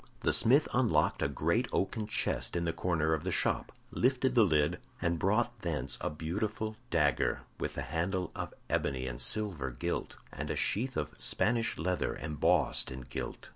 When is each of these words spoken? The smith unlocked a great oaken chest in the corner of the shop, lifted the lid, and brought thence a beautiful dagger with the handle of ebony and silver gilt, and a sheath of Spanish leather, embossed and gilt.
The 0.21 0.33
smith 0.33 0.67
unlocked 0.73 1.21
a 1.21 1.27
great 1.27 1.67
oaken 1.71 2.07
chest 2.07 2.55
in 2.55 2.65
the 2.65 2.73
corner 2.73 3.13
of 3.13 3.23
the 3.23 3.31
shop, 3.31 3.71
lifted 3.91 4.33
the 4.33 4.41
lid, 4.41 4.79
and 4.99 5.19
brought 5.19 5.59
thence 5.59 5.99
a 6.01 6.09
beautiful 6.09 6.75
dagger 6.89 7.41
with 7.59 7.75
the 7.75 7.83
handle 7.83 8.31
of 8.33 8.51
ebony 8.67 9.05
and 9.05 9.21
silver 9.21 9.69
gilt, 9.69 10.17
and 10.33 10.49
a 10.49 10.55
sheath 10.55 10.97
of 10.97 11.11
Spanish 11.17 11.77
leather, 11.77 12.15
embossed 12.15 12.89
and 12.89 13.11
gilt. 13.11 13.49